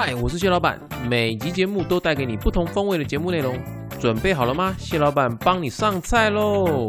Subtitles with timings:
[0.00, 3.58] 嗨，我是谢老板，每集节目都带给你不同风味的节目内容，
[3.98, 4.72] 准备好了吗？
[4.78, 6.88] 谢老板帮你上菜喽！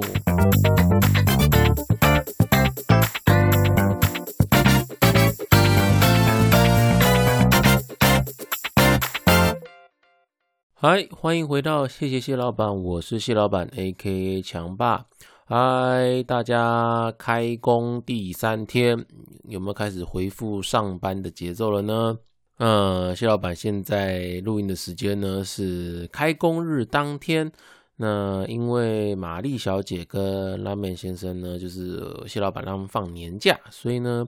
[10.75, 15.07] 嗨，欢迎回到谢谢谢老板，我是谢老板 A.K.A 强爸。
[15.47, 19.03] 嗨，大家开工第三天，
[19.45, 22.15] 有没有开始回复上班的节奏了呢？
[22.59, 27.49] 呃，谢老板现在录音的时间呢是开工日当天。
[27.95, 34.27] 那因为玛丽小姐跟拉面先生呢，就是谢老板让他们放年假，所以呢。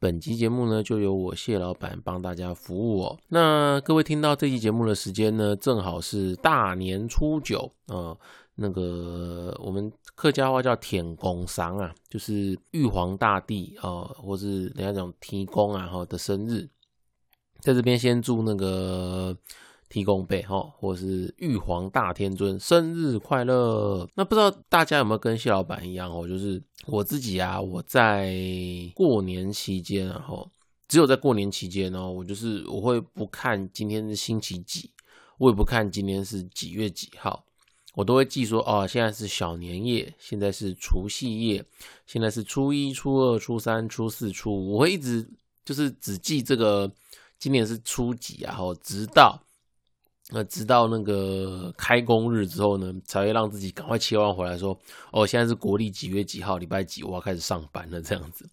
[0.00, 3.18] 本集节目呢，就由我谢老板帮大家服务哦。
[3.30, 8.16] 那各位听到这期节目的时间呢，正好是大年初九啊。
[8.54, 16.68] 那个我们客家话叫“天公丧”啊，就是玉皇大帝啊，或是人家讲天公啊哈的生日，
[17.60, 19.36] 在这边先祝那个。
[19.90, 24.06] 提供备哈，或是玉皇大天尊生日快乐。
[24.16, 26.28] 那不知道大家有没有跟谢老板一样哦？
[26.28, 28.36] 就是我自己啊，我在
[28.94, 30.46] 过年期间，然后
[30.88, 34.90] 只有在过年期间哦，我就是我会不看今天是星期几，
[35.38, 37.42] 我也不看今天是几月几号，
[37.94, 41.64] 我都会记说哦，现在是小年夜，现在是除夕夜，
[42.06, 45.26] 现在是初一、初二、初三、初四、初五，我会一直
[45.64, 46.92] 就是只记这个
[47.38, 49.40] 今年是初几啊，然后直到。
[50.30, 54.78] 那直到那个开工日之后呢，才会让自己赶快切换回来，说
[55.10, 57.98] 哦，现在是国历几月几号，礼拜几，我要开始上班了。
[58.02, 58.46] 这样子，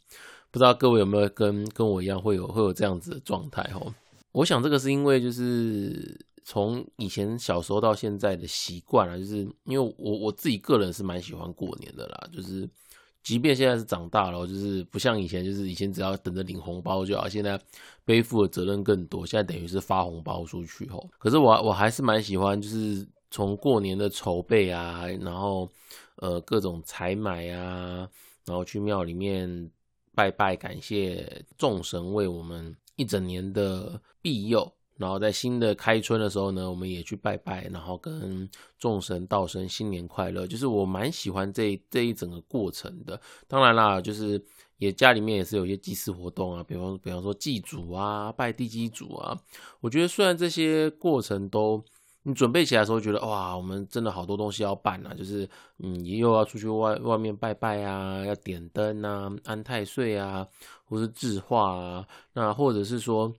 [0.51, 3.93] 不知道各位有没有跟跟我一样会有会有这样子的状态哦？
[4.31, 12.69] 我想这个是因为就是从以前小时候到现在的习惯了，就是因为我我自己个人是蛮喜欢过年的啦，就是。
[13.25, 17.27] 即便现在是长大了，就是不像以前，就是以前只要等着领红包就好。
[17.27, 17.59] 现在
[18.05, 21.09] 背负的责任更多，现在等于是发红包出去吼。
[21.17, 25.67] 可是我我还是蛮喜欢，就是从过年的筹备啊，然后
[26.17, 28.07] 呃各种采买啊，
[28.45, 29.71] 然后去庙里面
[30.13, 34.71] 拜拜，感谢众神为我们一整年的庇佑。
[34.97, 40.47] 然后在新的开春的时候呢，我们也去拜拜，然后跟众神道神新年快乐。
[40.47, 43.19] 就是我蛮喜欢这这一整个过程的。
[43.45, 44.41] 当然啦，就是
[44.77, 49.37] 也家里面也是有一些祭祀活动啊，比方比方说祭祖啊、拜地基祖啊。
[49.81, 51.83] 我觉得虽然这些过程都
[52.23, 55.45] 你准备起来的时候觉得哇，我们真的好多东西要办啊，就是
[55.79, 60.47] 嗯，又要出去外外面拜拜啊，要点灯啊、安太岁啊，
[60.85, 63.33] 或是制画啊，那或者是说。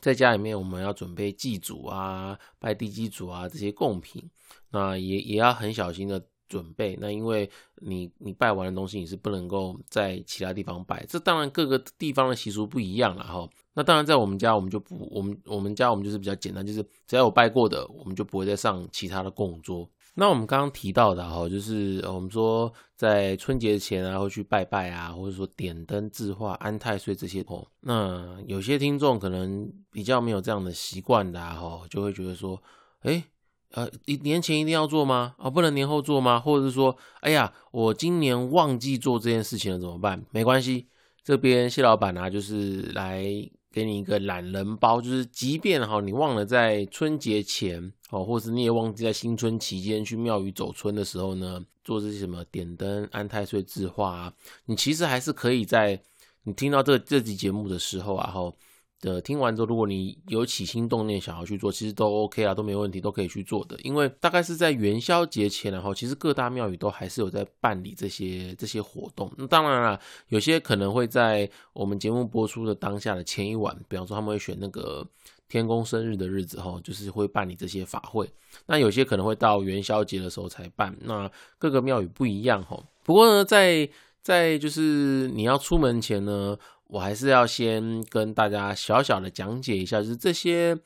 [0.00, 4.22] 在家里面，我们要准备祭祖啊、拜地基祖啊这些贡品，
[4.70, 6.96] 那也也要很小心的准备。
[7.00, 11.04] 那因为你你拜完的东西，你是不能够在其他地方拜。
[11.06, 13.48] 这当然各个地方的习俗不一样了哈。
[13.74, 19.88] 那当然在我们家，我们就不我们我们家我们就是比较简单，就是只要有拜过的，我们就不会再上其他的供桌。
[20.14, 27.66] 那我们刚刚提到的哈，就是我们说在春节前啊，会去拜拜啊，或者说点灯、字画、安太岁这些哦。
[27.80, 32.62] 那有些听众可能比较没有这样的习惯的哈，就会觉得说，
[33.00, 33.24] 哎，
[33.70, 35.34] 呃，一年前一定要做吗？
[35.38, 36.38] 啊，不能年后做吗？
[36.38, 40.22] 或者是说，哎呀，我今年忘记做这件事情了，怎么办？
[40.30, 40.88] 没关系，
[41.24, 43.24] 这边谢老板呢，就是来。
[43.72, 54.32] 给你一个懒人包，就是即便哈你忘了在春节前哦，或是你也忘记在新春期间去庙宇走春的时候呢，做这些什么点灯、安太岁、字画啊，
[54.66, 56.00] 你其实还是可以在
[56.44, 58.52] 你听到这这集节目的时候啊，哈。
[59.02, 63.76] 的听完之后，如果你有起心动念想要去做，其实都 OK 啊，都没问题，都可以去做的。
[63.82, 69.28] 因为大概是在元宵节前，然后其实各大庙宇都还是有在办理这些这些活动。
[69.36, 75.04] 那当然了，有些可能会在我们节目播出的当下的前一晚，比方说他们会选那个
[75.48, 78.30] 天公生日的日子，哈，就是会办理这些法会。
[78.66, 80.96] 那有些可能会到元宵节的时候才办。
[81.00, 82.80] 那各个庙宇不一样，哈。
[83.02, 83.88] 不过呢，在
[84.22, 86.56] 在就是你要出门前呢。
[86.92, 90.78] 我还是要先跟大家小小的讲解一下，就是这些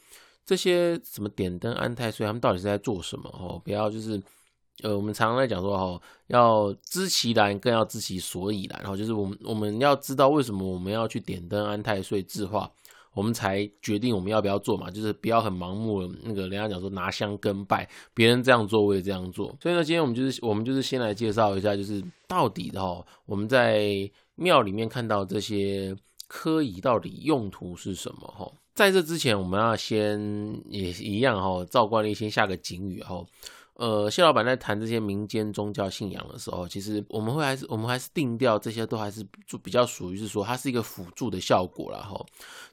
[0.44, 3.60] 这些什么点灯安太岁，他们到底是在做什么哦？
[3.64, 4.22] 不要就是，
[4.82, 8.78] 呃，我们常常在讲说哦，要知其然，更要知其所以然。
[8.82, 12.70] 然后就是我们我们要知道为什么我们要去点灯安太岁字化，
[13.12, 14.88] 我们才决定我们要不要做嘛。
[14.88, 19.52] 就是不要很盲目的，那个人家讲说拿香跟拜，别人这样做我也这样做。
[19.60, 24.08] 所以呢，今天我们就是我们就是先来介绍一下，就是到底的哈，我们在。
[24.36, 25.96] 庙里面看到这些
[26.28, 28.26] 科仪到底用途是什么？
[28.28, 30.18] 哈，在这之前，我们要先
[30.68, 33.24] 也一样哈，照惯例先下个警语哈。
[33.78, 42.24] 呃，谢老板在谈这些民间宗教信仰的时候，其实我们会还是我们还是定调这些都还是就比较属于是说它是一个辅助的效果了哈。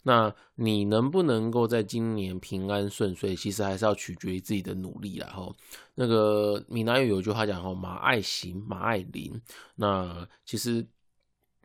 [0.04, 5.54] 那你能不能够在今年平安顺遂，其实还是要取决于自己的努力了哈。
[5.94, 9.42] 那个闽南语有句话讲哈，马爱行，马爱灵。
[9.76, 10.88] 那其实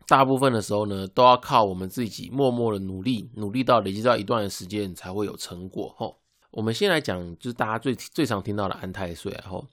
[0.09, 6.11] 大部分的时候呢，都要靠我们自己默默的努力，努力到累积到一段的时间才会有成果哈。
[6.49, 9.67] 我们先来讲，就是大家最最常听到的安太岁啊，吼，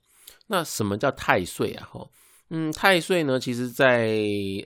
[0.48, 2.10] 那什么叫太岁啊，吼，
[2.50, 4.12] 嗯，太岁呢，其实在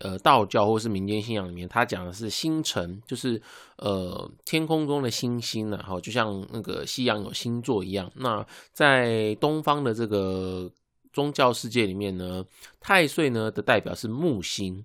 [0.01, 3.41] 呃道教或是民间信仰里面，它讲的是星辰，就是
[3.77, 8.11] 呃天空中的星星呢，哈，就像那个西洋有星座一样。
[8.17, 10.69] 那在东方的这个
[11.13, 12.45] 宗教世界里面呢，
[12.81, 14.85] 太岁呢的代表是木星。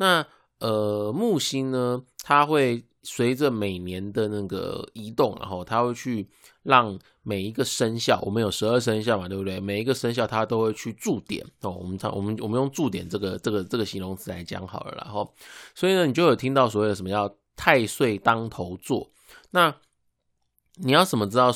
[0.00, 0.26] 那
[0.58, 2.82] 呃木星呢，它会。
[3.02, 6.28] 随着每年的那个移动，然后它会去
[6.62, 9.58] 让每一个生肖，我们有十二生肖嘛，对不对？
[9.58, 11.70] 每一个生肖它都会去驻点哦。
[11.70, 15.34] 我们常我们我们用驻点这个这个这个形容词来讲好了，然后
[15.74, 19.10] 所以呢，你就有听到所谓的什么叫太岁当头坐。
[19.50, 19.74] 那
[20.74, 21.50] 你要怎么知道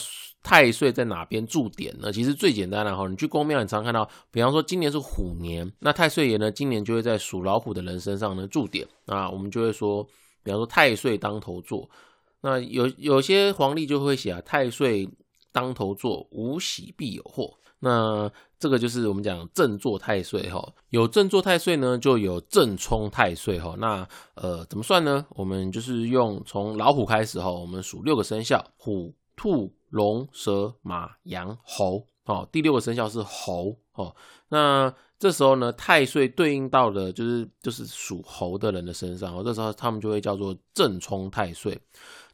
[0.44, 2.12] 太岁在哪边驻点呢？
[2.12, 10.06] 其实最简单的哈，你去公庙，你常看到，比方说今年是虎年，那太岁爷呢，今年就会在属老虎的人身上呢驻点啊，我们就会说。
[10.44, 11.88] 比方说太岁当头坐，
[12.42, 15.08] 那有有些皇帝就会写啊，太岁
[15.52, 17.54] 当头坐，无喜必有祸。
[17.78, 23.74] 那这个就是我们讲正坐太岁哈，有正坐太岁呢，就有正冲太岁哈。
[23.78, 25.24] 那呃怎么算呢？
[25.30, 32.06] 我们就是用从老虎开始哈，我们数六个生肖：虎、兔、龙、蛇、马、羊、猴。
[32.24, 34.16] 哦，第六个生肖是猴哦。
[34.48, 39.42] 那这时候呢，太岁对应到的就是就是属猴的人的身上哦。
[39.44, 41.78] 这时候他们就会叫做正冲太岁。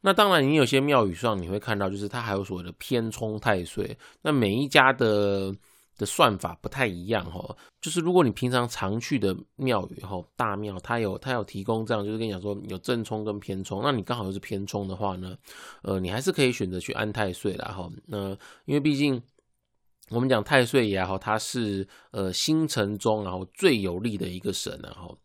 [0.01, 3.99] 那当然，你有些庙宇上你会看到，就是它还有所谓的偏冲太岁。
[4.23, 5.53] 那每一家的
[6.01, 7.57] 的算法不太一样哈。
[7.81, 13.83] 就是如果你平常常去的庙宇哈，大庙它有它有提供这样，就是跟你讲说有正冲跟偏冲。
[13.83, 15.37] 那你刚好又是偏冲的话呢，
[15.83, 17.89] 呃，你还是可以选择去安太岁啦哈。
[18.07, 18.31] 那
[18.65, 19.23] 因为毕竟。
[20.13, 25.17] 我们讲太岁爷哈，他是呃星辰中然后最有力的一个神然后，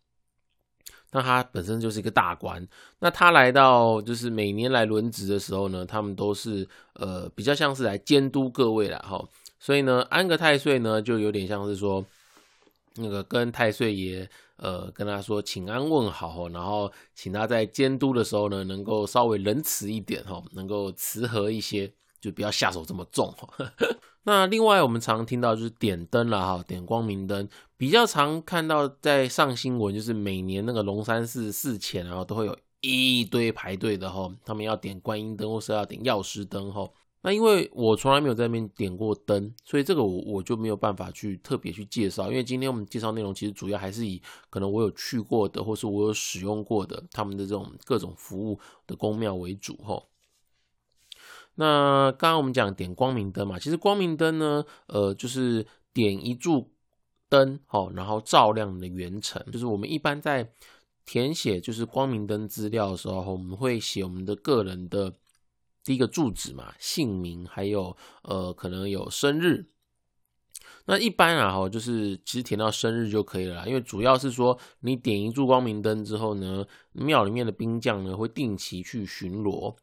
[1.12, 2.64] 那他本身就是一个大官，
[3.00, 9.28] 那他来到就是每年来轮值的时候呢，他们都是呃比较像是来监督各位了哈，
[9.60, 12.06] 所以呢安个太岁呢就有点像是说
[12.96, 21.92] 那个跟太岁爷呃跟他说请安问好然后请他在监督的时候呢能够稍微仁慈一点哈，能够慈和一些，
[22.22, 23.50] 就不要下手这么重哈。
[24.24, 27.48] 那另外我们常听到就是点灯了哈，点光明灯
[27.78, 36.90] 比较常看到在上新闻，就是每年那个龙山寺寺前然后都会有一堆排队的哈，他们要点观音灯或是要点药师灯哈。
[37.26, 42.30] 那因为我从来没有在那边点过灯，所以这个我我就没有办法去特别去介绍。
[42.30, 50.04] 因为今天我们介绍内容其实主要还是以可能我有去过的或是我有使用过的他们的这种各种服务的宫庙为主哈。
[51.56, 56.70] 那刚刚我们讲点光明灯嘛，其实光明灯呢，呃，就是点一柱
[57.28, 59.44] 灯，好，然后照亮你的圆城。
[59.52, 60.52] 就是我们一般在
[61.08, 65.12] 填写就是光明灯资料的时候，我们会写我们的个人的
[65.86, 69.68] 第一个住址嘛，姓名，还有呃，可能有生日。
[70.88, 79.76] 那一般啊，哈，就是其实填到生日就可以了，因为主要是说你点一柱光明灯之后呢，庙里面的兵将呢会定期去巡逻。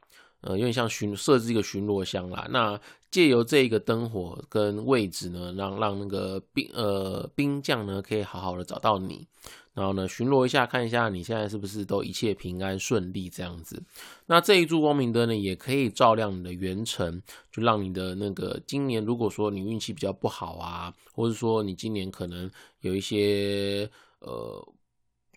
[0.43, 2.47] 呃，有点像巡设置一个巡逻箱啦。
[2.51, 2.79] 那
[3.11, 9.27] 借由这一个灯火跟位置呢，让让那个兵呃兵将呢可以好好的找到你，
[9.75, 13.83] 然后呢巡逻一下，看一下你现在是不是都一切平安顺利这样子。
[14.27, 23.89] 那这一柱光明灯呢，也可以照亮你的元辰，就让你的那个今年如果说你运气比较不好啊，或者说你今年可能有一些
[24.21, 24.67] 呃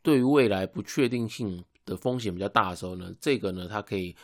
[0.02, 4.16] 对于未来不确定性的风险比较大的时候呢，这个呢它可以。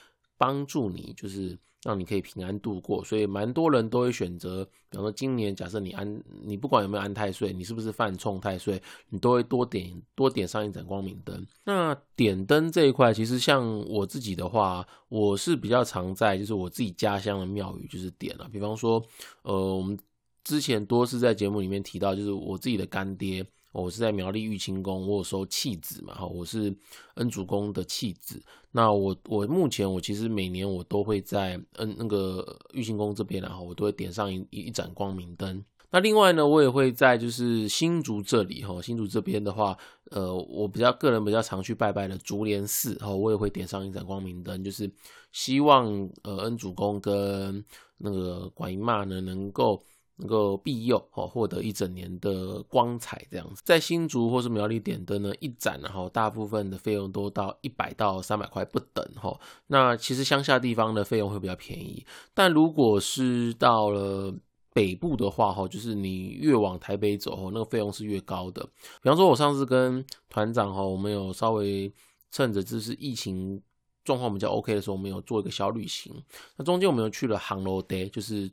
[0.41, 11.45] 帮助你就是让你可以平安度过，所以蛮多人都会选择，比方说今年假设你安，你不管有没有安太岁，你是不是犯冲太岁，你都会多点多点上一盏光明灯。
[11.63, 18.99] 那点灯这一块，其实像我自己的话，我是比较常在就是我自己家乡的庙宇就是点了，比方说，
[19.43, 19.95] 呃，我们
[20.43, 23.45] 之前多次在节目里面提到，就是我自己的干爹。
[23.71, 26.75] 我是在苗栗玉清宫，我有收弃子嘛，哈，我是
[27.15, 28.41] 恩主公的弃子。
[28.71, 35.63] 那我我目前我其实每年我都会在恩那个玉清宫这边，然后我都会点上一一盏光明灯。
[35.89, 39.77] 那另外呢，我也会在就是新竹这里，哈，新竹这边的话，
[40.09, 44.89] 呃，我比较个人比较常去拜拜的竹莲寺，哈，我也会点上一盏光明灯，就是
[45.31, 45.87] 希望
[46.23, 47.63] 呃恩主公跟
[47.97, 49.81] 那个管姨妈呢能够。
[50.21, 53.61] 能够庇佑哦，获得一整年的光彩这样子。
[53.65, 59.37] 在新竹或是苗栗点灯呢，一盏然后大部分的费用都到一百到三百块不等哈。
[59.67, 64.33] 那其实乡下地方的费用会比较便宜，但如果是到了
[64.73, 68.63] 北部的话哈，就是你越往台北走哦，那个费用是越高的。
[69.01, 71.91] 比方说，我上次跟团长哈，我们有稍微
[72.31, 73.61] 趁着就是疫情。
[74.03, 76.11] 状况比较 OK 的时候，我们有做一个小旅行。
[76.57, 78.51] 那中间我们又去了杭楼 Day，，就是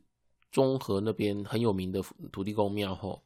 [0.51, 2.03] 中和那边很有名的
[2.33, 3.23] 土地公庙吼。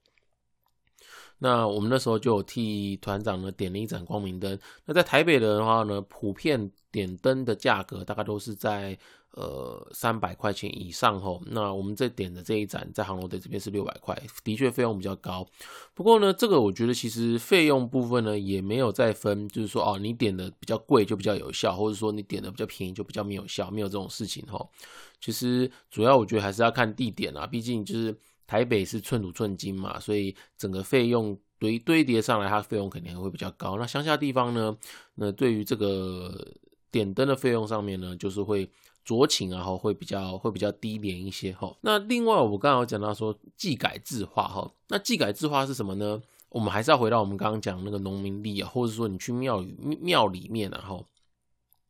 [1.42, 4.56] 那我们那时候就有替团长呢点了一盏光明灯。
[4.86, 8.96] 那在台北的话呢，普遍点灯的价格大概都是在。
[9.34, 15.48] 呃，三百块钱以上吼，那我们这点的这一盏在杭州的这边是六百块，的确费用比较高。
[15.94, 24.70] 不过呢，这个我觉得其实费用部分呢也没有再分，就是说哦，你点的比较贵就比较有效，或者说你点的比较便宜就比较没有效，没有这种事情吼。
[25.18, 28.14] 其实主要我觉得还是要看地点啊，毕竟就是
[28.52, 33.78] 台北是寸土寸金嘛，所以整个费用堆堆叠上来，它费用肯定会比较高。
[33.78, 34.76] 那乡下地方呢，
[35.14, 36.52] 那对于这个
[36.90, 38.68] 点灯的费用上面呢，就是会。
[39.04, 41.76] 酌情然后会比较会比较低廉一些哈。
[41.80, 46.22] 那另外我刚好讲到说技改字画哈，那技改字画是什么呢？
[46.50, 51.04] 我们还是要回到我们刚刚讲那个农民历啊，或者说你去庙宇庙里面然后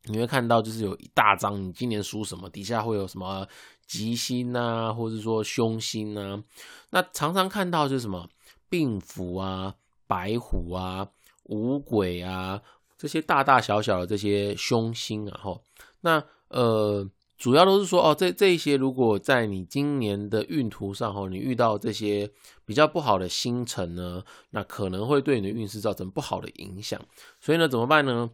[0.05, 3.47] 你会看到就是有一大张你今年属什么，底下会有什么
[3.87, 6.43] 吉星啊，或者说凶星啊。
[6.89, 8.27] 那常常看到就是什么
[8.69, 11.07] 病符啊、白虎啊、
[11.43, 12.61] 五鬼啊
[12.97, 15.57] 这些大大小小的这些凶星啊哈。
[16.01, 22.29] 那呃，主要都是说哦，这这一些如果在你今年的运途上哈，你遇到这些
[22.65, 26.99] 比较不好的星辰呢，那可能会对你的运势造成不好的影响。
[27.39, 28.29] 所以呢，怎么办呢？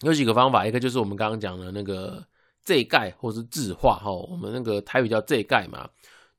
[0.00, 2.24] 有几个方法，一个就是我们刚刚讲的那个
[2.64, 5.88] 这盖或是字画哈，我们那个台语叫这盖嘛，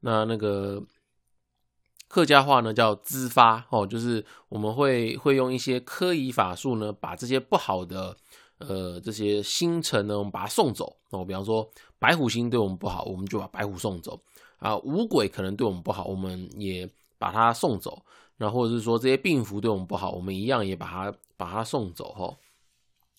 [0.02, 0.84] 那那个
[2.08, 8.16] 客家话呢叫滋发哦，就是我们会会用一些科仪法术呢，把这些不好的。
[8.60, 11.24] 呃，这些星辰呢，我们把它送走哦。
[11.24, 14.20] 比方说，白虎星对我们不好，我们就把白虎送走
[14.58, 14.76] 啊。
[14.78, 18.04] 五鬼可能对我们不好，我们也把它送走。
[18.38, 22.36] 那或者是说，这些病符对我们不好，我们一样也把它把它送走哈。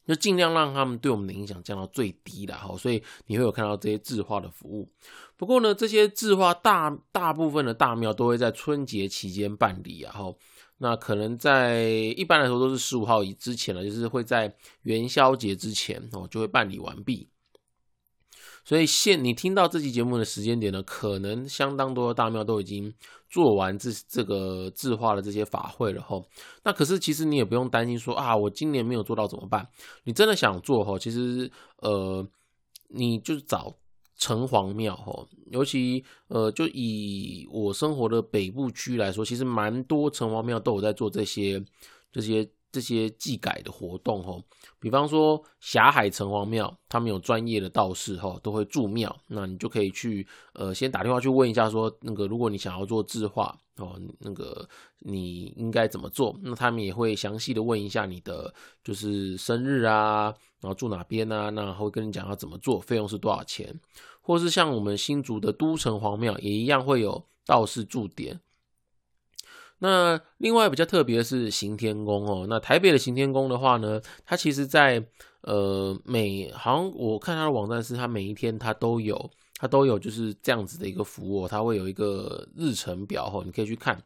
[0.08, 2.76] 就尽量让他们对我们的影响降到最低了哈。
[2.76, 4.90] 所以你会有看到这些字画的服务。
[5.36, 10.34] 不过呢，这些字画大大部分的大庙都会在春节期间办理啊哈。
[10.78, 11.82] 那可能在
[12.16, 17.28] 一般来说都是十五号以之前了，就是会在元宵节之前哦就会办理完毕。
[18.68, 22.92] 所以现你听到这期节目的时间点呢，可能相当多的大庙都已经
[23.30, 26.22] 做完这这个字画的这些法会了吼。
[26.64, 29.66] 那可是其实你也不用担心说啊，我今年没有做到怎么办？
[30.04, 32.28] 你真的想做吼，其实呃，
[32.88, 33.74] 你就找。
[34.20, 41.64] 城隍庙吼，尤其呃，就以我生活的北部区来说，其实蛮多城隍庙都有在做这些、
[42.10, 42.44] 这些、
[42.78, 44.40] 这些祭改的活动哦。
[44.78, 54.68] 比方说霞海城隍庙，他们有专业的道士哈，都会住庙，那你就可以去呃，先打电话去问一下，说那个如果你想要做字画哦，那个
[55.00, 56.38] 你应该怎么做？
[56.40, 58.54] 那他们也会详细的问一下你的
[58.84, 60.32] 就是生日啊。
[60.60, 61.50] 然后住哪边啊？
[61.50, 63.74] 那会跟你讲要怎么做，费用是多少钱，
[64.20, 68.40] 或是像我们新竹的都城隍庙也一样会有道士驻点。
[69.80, 72.46] 那另外比较特别的是行天宫哦。
[72.48, 75.04] 那台北的行天宫的话呢，它其实在
[75.42, 84.02] 呃每好像我看它的网站是它每一天它都有它都有就是这样子的一个服务，它会有一个日程表哦，你可以去看。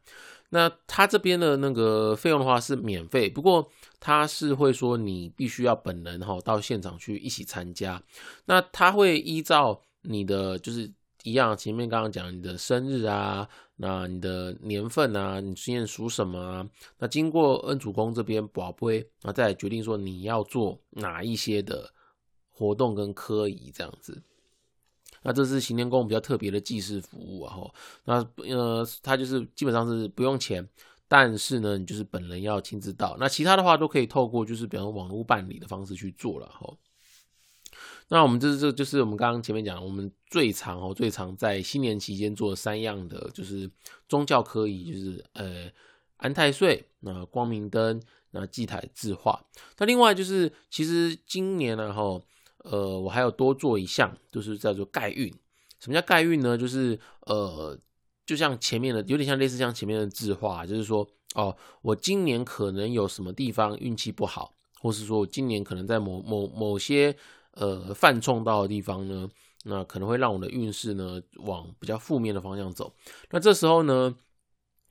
[0.55, 3.67] 那它这边的那个费用的话是免费，不过
[3.99, 8.03] 它是会说你必须要本人哈到现场去一起参加。
[8.45, 13.49] 那他会依照你的就是一样，前面刚刚讲你的生日啊，
[13.85, 16.71] 那你的年份啊，你今年属什么啊？
[16.99, 21.93] 那经过恩主公这边保会，那再决定说你要做哪一些的
[22.49, 24.23] 活动跟科仪这样子。
[25.25, 27.75] 那这是行天宫比较特别的祭祀服务啊，吼，
[28.05, 30.69] 那呃，它就是基本上是不用钱，
[31.09, 36.79] 但是呢，你就是本人要亲自到，那其他的话都可以透过就是比方网络办理的方式去做了，吼。
[38.09, 43.71] 那我们这这就是我们刚刚前面讲，我们最常哦最常在新年期间做三样的就是
[44.09, 45.71] 宗教科仪，就是呃
[46.17, 49.45] 安太岁、那光明灯、那祭台字画。
[49.79, 52.21] 那另外就是其实今年呢，哈。
[52.65, 55.29] 呃，我还有多做一项，就是叫做盖运。
[55.81, 56.57] 什么叫盖运呢？
[56.57, 57.77] 就是呃，
[58.25, 61.05] 就像前面的，有点像类似像前面的字画，就是说，
[61.35, 67.13] 哦，我今年可能有什么地方运气不好，或是说我今年可能在某某某些
[67.55, 69.29] 呃犯冲到的地方呢，
[69.65, 72.93] 那可能会让我的运势呢往比较负面的方向走。
[73.31, 74.15] 那这时候呢，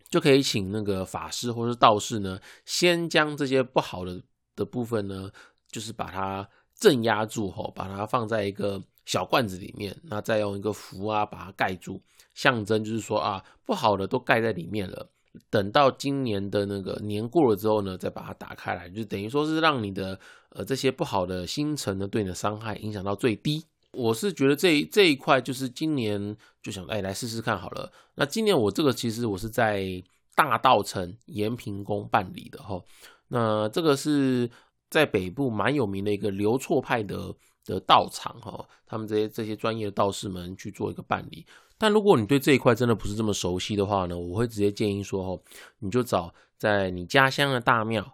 [0.10, 4.22] 就可以请那个法师或者道士呢，先将这些不好的
[4.56, 5.30] 的部分呢，
[5.70, 12.02] 就是把它镇压住吼，把它放在一个小罐子里面，那再用一个符啊把它盖住，
[12.34, 15.10] 象征就是说啊，不好的都盖在里面了。
[15.50, 20.20] 等到今年的那个年过了之后呢，再把它打开来，就等于说是让你的
[20.52, 23.66] 呃这些不好的星辰呢对你的伤害影响到最低。
[23.94, 27.92] 我是觉得这这一块就是今年就想哎来试试看好了。
[28.16, 30.02] 那今年我这个其实我是在
[30.34, 32.82] 大道城延平宫办理的哈。
[33.28, 34.50] 那这个是
[34.90, 37.34] 在北部蛮有名的一个流错派的
[37.66, 41.46] 的道场哈，他们这些这些专业的道士们去做一个办理。
[41.78, 45.42] 但如果你对这一块真的不是这么熟悉的话呢，我会直接建议说，哦，
[45.80, 48.14] 你就找在你家乡的大庙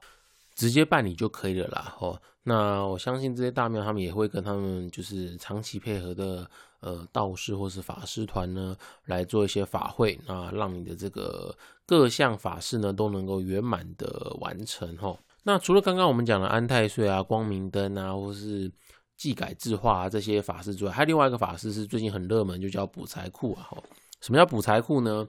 [0.57, 6.49] 直接办理就可以了啦，哦，那我相信这些大庙他们也会跟他们就是长期配合的
[6.79, 15.15] 呃道士或是法师团呢来做一些法会，那让你的这个各项法事呢都能够圆满的完成，哈。
[15.43, 18.71] 那除了刚刚我们讲的安太岁啊、光明灯啊，或是
[19.15, 23.61] 技改制化这些法师之外，还有另外一个法师是最近很热门，就叫补财库啊。
[23.69, 23.77] 哈，
[24.21, 25.27] 什么叫补财库呢？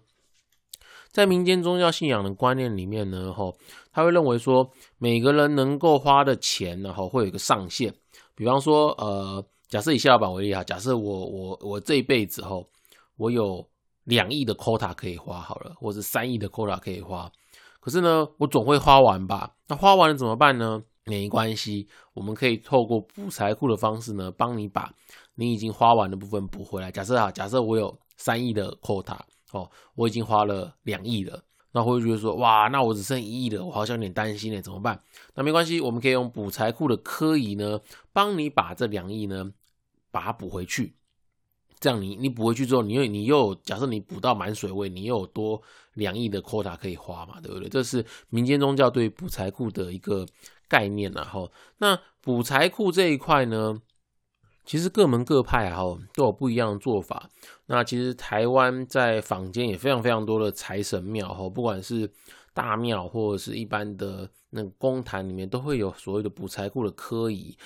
[1.11, 3.53] 在民间宗教信仰的观念里面呢，哈，
[3.93, 7.93] 他会认为说，每个人能够花的钱呢，哈，会有一个上限。
[8.35, 12.57] 比方说，呃，假设以谢老板为例啊，假设我我我这一辈子哈，
[13.17, 13.67] 我有
[14.05, 17.31] 两亿的 quota 可以花好了，或者三亿的 quota 可以花，
[17.81, 19.55] 可是呢，我总会花完吧？
[19.67, 20.83] 那花完了怎么办呢？
[21.05, 24.93] 没关系，我们可以透过补财库的方式呢，帮你把
[25.35, 26.93] 你已经花完的部分补回来。
[26.93, 29.19] 假设啊，假设我有三亿的 quota
[29.53, 35.03] 哦，我已经花了两亿了，那会觉得说，哇，那我只剩一亿了，我好像有点担心呢，怎么办？
[35.35, 37.81] 那没关系，我们可以用补财库的科仪呢，
[38.13, 39.53] 帮你把这两亿呢，
[40.11, 40.95] 把它补回去。
[41.81, 45.63] 这样你你补回去之后，你又你又假设你补到满水位，你又有多
[45.95, 47.69] 两亿的 quota 可以花嘛，对不对？
[47.69, 50.27] 这是民间宗教对补财库的一个。
[50.71, 53.81] 概念然后那补财库这一块呢，
[54.69, 57.31] 其实各门各派哈都有不一样的做法。
[57.65, 62.11] 那其实台湾在坊间也非常非常多的财神庙哈，不管是
[62.53, 67.57] 大庙或者是一般的那个公坛里面，都会有所谓的补财库的科仪。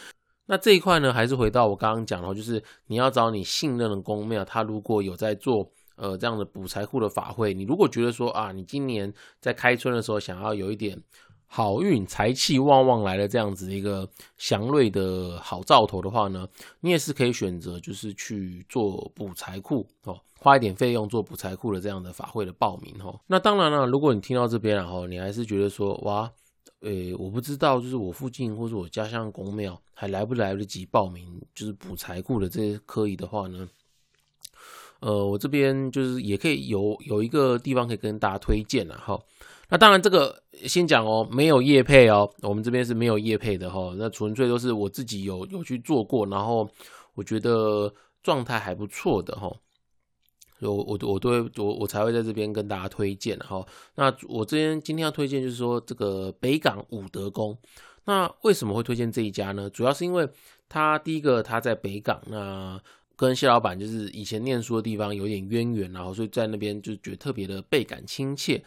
[0.47, 10.97] 那这一块呢，还是回到我刚刚讲的，就是你要找你信任的公庙，他如果有在做呃这样的补财库的法会，你如果觉得说啊，你今年在开春的时候想要有一点。
[11.55, 16.49] 好运财气旺旺来了，这样子一个祥瑞的好兆头的话呢，
[16.81, 23.21] 你也是可以选择，就是去做补财库哦，花一点费用做补财库的这样的法会的报名哦。
[23.27, 26.33] 那当然了，如果你听到这边然后你还是觉得说哇，
[26.81, 33.69] 诶，我不知道，就是我附近或者我家乡公庙还来不来得及报名，就是补财库的这些科仪的话呢，
[35.01, 39.21] 呃，我这边就是也可以有有一个地方可以跟大家推荐了哈。
[39.73, 43.95] 那当然，这个先讲哦，没有业配哦，我们这边是没有业配的哈。
[43.97, 46.69] 那纯粹都是我自己有有去做过，然后
[47.15, 47.91] 我觉得
[48.23, 49.51] 状态还不错的哈。
[50.61, 53.67] 我我我都会我我才会在这边跟大家推荐哈。
[53.95, 57.57] 那我这边今天要推荐就是说这个北港武德宫。
[58.05, 59.71] 那为什么会推荐这一家呢？
[59.71, 60.29] 主要是因为
[60.69, 62.79] 他第一个他在北港那。
[63.15, 68.61] 跟谢老板就是以前念书的地方有点渊源，然后所以在那边就觉得特别的倍感亲切。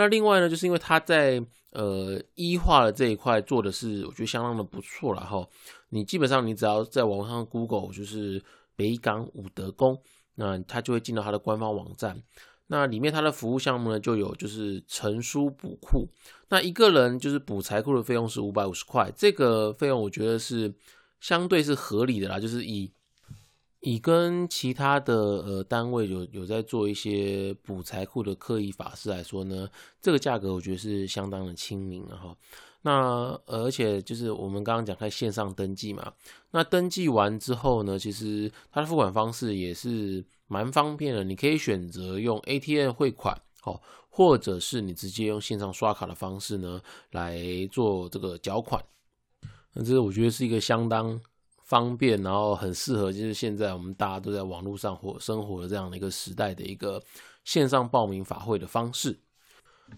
[0.00, 5.46] 那另外呢，就是因为他在呃医化的这一块做的是我觉得相当的不错了哈。
[5.90, 8.42] 你基本上你只要在网上 Google 就是
[8.74, 10.00] 北港武德宫，
[10.36, 12.22] 那他就会进到他的官方网站。
[12.68, 16.08] 那里面他的服务项目呢就有就是成书补库，
[16.48, 20.72] 那一个人就是补财库的费用是五百五十块，这个费用我觉得是
[21.20, 22.90] 相对是合理的啦，就是以。
[23.80, 29.68] 以跟其他的呃单位有有在做一些补财库的刻意法师来说呢，
[30.02, 32.36] 这个价格我觉得是相当的亲民了哈。
[32.82, 36.12] 那而且就是我们刚刚讲在线上登记嘛，
[36.50, 47.38] 那登记完之后呢，其实它的付款方式也是蛮方便的，你可以选择用 ATM 汇款哦，或者是你直接用线上刷卡的方式呢来
[47.72, 48.84] 做这个缴款。
[49.72, 51.18] 那这个我觉得是一个相当。
[51.70, 57.00] 方便，然后很适合，就是现在我们大家都在网络上活生活的这样的一个时代的一个
[57.44, 59.20] 线上报名法会的方式。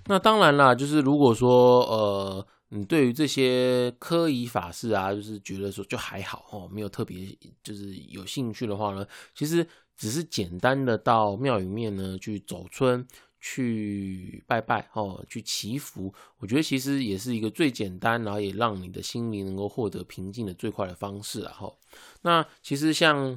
[0.05, 13.07] 那当然啦，就是如果说呃，你对于这些科仪法事啊，就是觉得说就还好哦，没有特别就是有兴趣的话呢，其实只是简单的到庙里面呢去走村。
[13.45, 21.53] 去拜拜哦，去祈福，我觉得其实也是一个最简单，然后也让你的心灵能够获得平静的最快的方式啊！
[21.53, 21.75] 哈，
[22.23, 23.37] 那其实像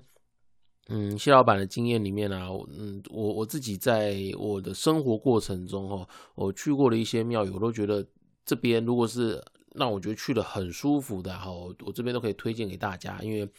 [0.90, 8.06] 嗯，谢老板的经验里面啊，嗯，我我自己在我的生活过程中哦，我去过的一些庙宇，我都觉得
[8.46, 13.50] 这边如果是让我觉得去的很舒服的哈，我这边都可以推荐给大家，因为。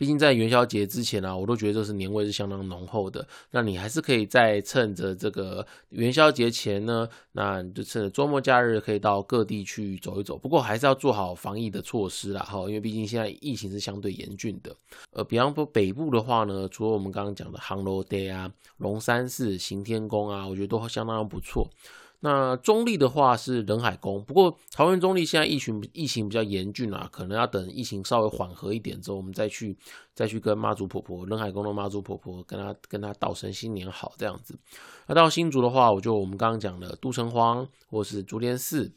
[0.00, 3.28] 毕竟在元宵节之前啊，我都觉得这是年味是相当浓厚的。
[3.50, 10.38] 那你还是可以在趁着这个元宵节前呢，那就趁着周末假日可以到各地去走一走。
[10.38, 14.74] 不过还是要做好防疫的措施啦，哈，因为毕竟现在疫情是相对严峻的。
[15.12, 21.68] 呃，比方说北部的话呢，除了我们刚刚讲的杭州 day 啊、龙山寺、行天宫啊，我觉得都相当不错。
[22.22, 29.74] 那中立的话是仁海宫，不过桃园中立现在疫情疫情比较严峻啊，可能要等疫情稍微缓和一点之后，我们再去
[30.14, 34.58] 再去跟妈祖婆婆仁海宫的妈祖婆婆跟她跟她道声新年好这样子。
[35.06, 38.92] 那到新竹的话，我就我们刚刚讲的都城隍或是竹联寺。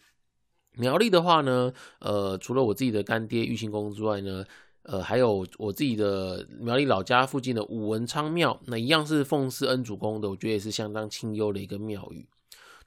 [0.75, 4.43] 苗栗的话呢，呃，除了我自己的干爹玉清宫之外呢，
[4.81, 12.27] 呃，还有我自己的苗栗老家附近的武文昌庙，那一样是奉祀恩主公的，我觉得也是相当清幽的一个庙宇。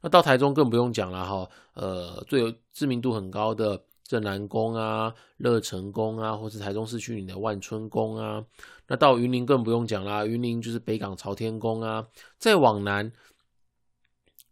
[0.07, 8.45] 那到台中更不用讲了哈，呃，最有知名度很高的镇南宫啊、乐成宫啊，或是台中市区里的万春宫啊。
[8.87, 12.07] 那到云林更不用讲啦，云林就是北港朝天宫啊。
[12.39, 13.11] 再往南，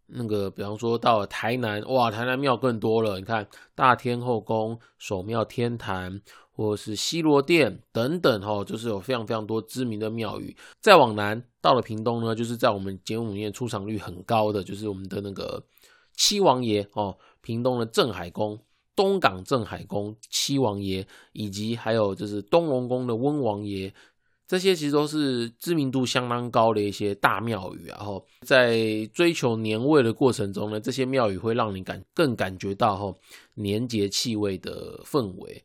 [0.07, 3.21] 那个比方说到了台南，哇，台南庙更多了。
[3.21, 6.21] 你看大天后宫、守庙天坛。
[6.57, 10.57] 或者是西罗殿等等哈，就是有非常非常多知名的庙宇。
[10.81, 15.63] 再往南到了屏东呢，就是在我们节目里面出场率很高的，就是我们的那个
[16.17, 18.59] 七王爷哦，屏东的镇海宫、
[18.95, 23.93] 东港镇海宫七王爷，以及还有就是东龙宫的温王爷，
[24.47, 27.87] 这些其实都是知名度相当高的一些大庙宇。
[27.89, 33.13] 然后在追求年味的过程中呢，这些庙宇会让你感更感觉到哈
[33.55, 35.65] 年节气味的氛围。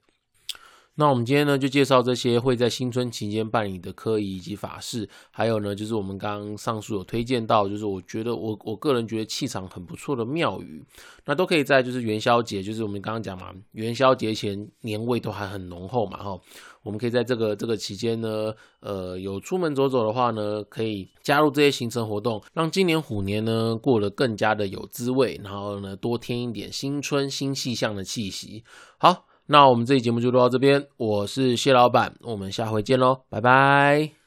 [0.99, 10.83] 那我们今天呢，就介绍这些会在新春期间办理的科仪以及法事，还有呢，就是我们刚刚上述有推荐到，就是我觉得我我个人觉得气场很不错的庙宇，
[11.23, 16.37] 那都可以在就是元宵节，就是我们刚刚讲嘛，元宵节前年味都还很浓厚嘛，哈，
[16.83, 28.65] 我们可以在这个这个期间呢，呃，有出门走走的话呢，可以加入这些行程活动，让今年虎年呢过得更加的有滋味，然后呢，多添一点新春新气象的气息，
[28.97, 29.28] 好。
[29.51, 34.18] 那我们这期节目就录到这边，我是谢老板，我们下回见喽，拜拜。